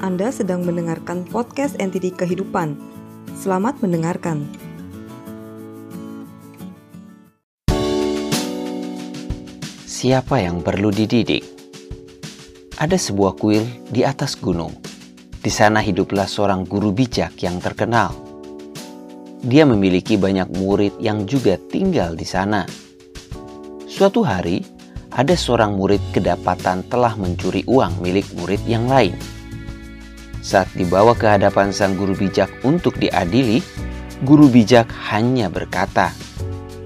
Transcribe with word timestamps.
Anda 0.00 0.32
sedang 0.32 0.64
mendengarkan 0.64 1.28
podcast 1.28 1.76
NTD 1.76 2.16
Kehidupan. 2.16 2.72
Selamat 3.36 3.84
mendengarkan. 3.84 4.48
Siapa 9.84 10.40
yang 10.40 10.64
perlu 10.64 10.88
dididik? 10.88 11.44
Ada 12.80 12.96
sebuah 12.96 13.36
kuil 13.36 13.60
di 13.92 14.00
atas 14.00 14.40
gunung. 14.40 14.72
Di 15.36 15.52
sana 15.52 15.84
hiduplah 15.84 16.24
seorang 16.24 16.64
guru 16.64 16.96
bijak 16.96 17.36
yang 17.44 17.60
terkenal. 17.60 18.16
Dia 19.44 19.68
memiliki 19.68 20.16
banyak 20.16 20.48
murid 20.56 20.96
yang 20.96 21.28
juga 21.28 21.60
tinggal 21.68 22.16
di 22.16 22.24
sana. 22.24 22.64
Suatu 23.84 24.24
hari, 24.24 24.64
ada 25.12 25.36
seorang 25.36 25.76
murid 25.76 26.00
kedapatan 26.16 26.88
telah 26.88 27.12
mencuri 27.20 27.68
uang 27.68 28.00
milik 28.00 28.24
murid 28.40 28.64
yang 28.64 28.88
lain. 28.88 29.39
Saat 30.40 30.72
dibawa 30.72 31.12
ke 31.12 31.28
hadapan 31.28 31.68
sang 31.68 32.00
guru 32.00 32.16
bijak 32.16 32.48
untuk 32.64 32.96
diadili, 32.96 33.60
guru 34.24 34.48
bijak 34.48 34.88
hanya 35.12 35.52
berkata, 35.52 36.16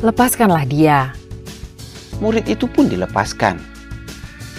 Lepaskanlah 0.03 0.67
dia. 0.67 1.15
Murid 2.19 2.51
itu 2.51 2.67
pun 2.67 2.91
dilepaskan. 2.91 3.63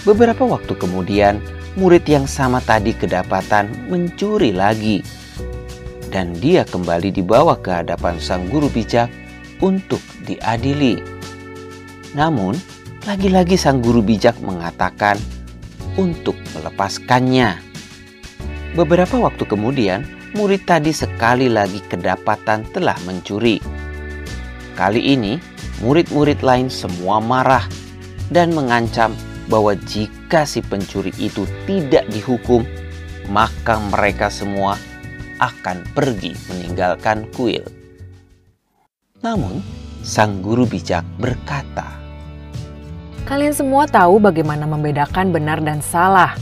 Beberapa 0.08 0.48
waktu 0.48 0.72
kemudian, 0.74 1.44
murid 1.76 2.08
yang 2.08 2.24
sama 2.24 2.64
tadi 2.64 2.96
kedapatan 2.96 3.68
mencuri 3.92 4.50
lagi. 4.56 5.04
Dan 6.08 6.32
dia 6.40 6.64
kembali 6.64 7.12
dibawa 7.12 7.60
ke 7.60 7.84
hadapan 7.84 8.16
sang 8.16 8.48
guru 8.48 8.72
bijak 8.72 9.12
untuk 9.60 10.00
diadili. 10.24 11.04
Namun, 12.16 12.56
lagi-lagi 13.04 13.60
sang 13.60 13.84
guru 13.84 14.00
bijak 14.00 14.40
mengatakan 14.40 15.20
untuk 16.00 16.36
melepaskannya. 16.56 17.75
Beberapa 18.76 19.16
waktu 19.16 19.48
kemudian, 19.48 20.04
murid 20.36 20.68
tadi 20.68 20.92
sekali 20.92 21.48
lagi 21.48 21.80
kedapatan 21.80 22.68
telah 22.76 22.92
mencuri. 23.08 23.56
Kali 24.76 25.16
ini, 25.16 25.40
murid-murid 25.80 26.44
lain 26.44 26.68
semua 26.68 27.16
marah 27.16 27.64
dan 28.28 28.52
mengancam 28.52 29.16
bahwa 29.48 29.72
jika 29.88 30.44
si 30.44 30.60
pencuri 30.60 31.08
itu 31.16 31.48
tidak 31.64 32.04
dihukum, 32.12 32.68
maka 33.32 33.80
mereka 33.88 34.28
semua 34.28 34.76
akan 35.40 35.80
pergi 35.96 36.36
meninggalkan 36.52 37.24
kuil. 37.32 37.64
Namun, 39.24 39.64
sang 40.04 40.44
guru 40.44 40.68
bijak 40.68 41.08
berkata, 41.16 41.96
Kalian 43.24 43.56
semua 43.56 43.88
tahu 43.88 44.20
bagaimana 44.20 44.68
membedakan 44.68 45.32
benar 45.32 45.64
dan 45.64 45.80
salah. 45.80 46.36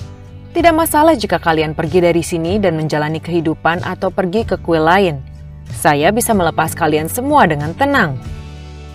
Tidak 0.55 0.71
masalah 0.71 1.19
jika 1.19 1.43
kalian 1.43 1.75
pergi 1.75 1.99
dari 1.99 2.23
sini 2.23 2.63
dan 2.63 2.79
menjalani 2.79 3.19
kehidupan 3.19 3.83
atau 3.83 4.15
pergi 4.15 4.47
ke 4.47 4.55
kuil 4.63 4.87
lain. 4.87 5.19
Saya 5.67 6.15
bisa 6.15 6.31
melepas 6.31 6.79
kalian 6.79 7.11
semua 7.11 7.43
dengan 7.51 7.75
tenang. 7.75 8.15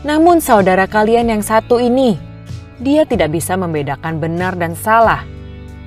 Namun 0.08 0.40
saudara 0.40 0.88
kalian 0.88 1.28
yang 1.28 1.44
satu 1.44 1.76
ini, 1.76 2.16
dia 2.80 3.04
tidak 3.04 3.36
bisa 3.36 3.60
membedakan 3.60 4.24
benar 4.24 4.56
dan 4.56 4.72
salah. 4.72 5.28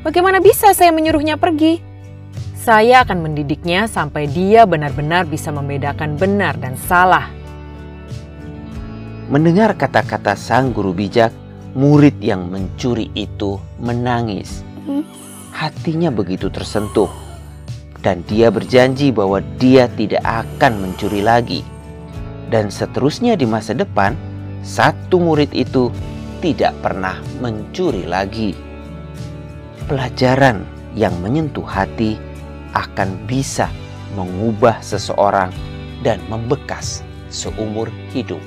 Bagaimana 0.04 0.44
bisa 0.44 0.76
saya 0.76 0.92
menyuruhnya 0.92 1.40
pergi? 1.40 1.80
Saya 2.52 3.00
akan 3.00 3.32
mendidiknya 3.32 3.88
sampai 3.88 4.28
dia 4.28 4.68
benar-benar 4.68 5.24
bisa 5.24 5.48
membedakan 5.56 6.20
benar 6.20 6.52
dan 6.60 6.76
salah. 6.76 7.32
Mendengar 9.32 9.72
kata-kata 9.72 10.36
sang 10.36 10.76
guru 10.76 10.92
bijak, 10.92 11.32
murid 11.72 12.20
yang 12.20 12.52
mencuri 12.52 13.08
itu 13.16 13.56
menangis 13.80 14.60
hatinya 15.53 16.08
begitu 16.08 16.48
tersentuh, 16.48 17.12
dan 18.00 18.25
dia 18.27 18.50
berjanji 18.50 19.14
bahwa 19.14 19.45
dia 19.61 19.86
tidak 19.92 20.25
akan 20.25 20.83
mencuri 20.83 21.22
lagi. 21.22 21.61
Dan 22.50 22.69
seterusnya 22.69 23.36
di 23.39 23.47
masa 23.47 23.73
depan, 23.73 24.17
satu 24.64 25.20
murid 25.23 25.52
itu 25.55 25.92
tidak 26.42 26.74
pernah 26.83 27.20
mencuri 27.39 28.05
lagi. 28.05 28.52
Pelajaran 29.86 30.67
yang 30.98 31.14
menyentuh 31.23 31.64
hati 31.64 32.18
akan 32.73 33.14
bisa 33.29 33.68
mengubah 34.17 34.80
seseorang 34.85 35.52
dan 36.05 36.20
membekas 36.29 37.01
seumur 37.33 37.89
hidup. 38.12 38.41